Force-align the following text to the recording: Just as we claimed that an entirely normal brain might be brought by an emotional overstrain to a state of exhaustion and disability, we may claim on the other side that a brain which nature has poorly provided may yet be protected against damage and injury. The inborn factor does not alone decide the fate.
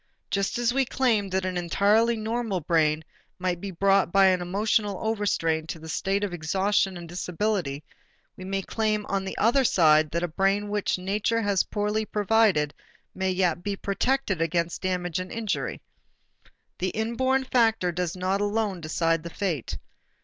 Just 0.31 0.57
as 0.57 0.73
we 0.73 0.83
claimed 0.83 1.31
that 1.31 1.45
an 1.45 1.57
entirely 1.57 2.15
normal 2.15 2.59
brain 2.59 3.03
might 3.37 3.61
be 3.61 3.69
brought 3.69 4.11
by 4.11 4.25
an 4.25 4.41
emotional 4.41 4.97
overstrain 4.97 5.67
to 5.67 5.79
a 5.83 5.87
state 5.87 6.23
of 6.23 6.33
exhaustion 6.33 6.97
and 6.97 7.07
disability, 7.07 7.83
we 8.35 8.43
may 8.43 8.63
claim 8.63 9.05
on 9.05 9.23
the 9.25 9.37
other 9.37 9.63
side 9.63 10.09
that 10.09 10.23
a 10.23 10.27
brain 10.27 10.69
which 10.69 10.97
nature 10.97 11.43
has 11.43 11.61
poorly 11.61 12.03
provided 12.03 12.73
may 13.13 13.29
yet 13.29 13.61
be 13.61 13.75
protected 13.75 14.41
against 14.41 14.81
damage 14.81 15.19
and 15.19 15.31
injury. 15.31 15.79
The 16.79 16.89
inborn 16.89 17.43
factor 17.43 17.91
does 17.91 18.15
not 18.17 18.41
alone 18.41 18.81
decide 18.81 19.21
the 19.21 19.29
fate. 19.29 19.77